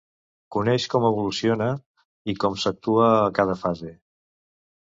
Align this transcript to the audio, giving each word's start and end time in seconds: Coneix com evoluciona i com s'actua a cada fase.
Coneix 0.53 0.87
com 0.93 1.05
evoluciona 1.09 1.67
i 2.35 2.37
com 2.45 2.57
s'actua 2.63 3.07
a 3.21 3.31
cada 3.43 3.61
fase. 3.67 3.95